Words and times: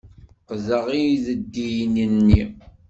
Qqdeɣ 0.41 0.85
ideddiyen-nni. 1.05 2.43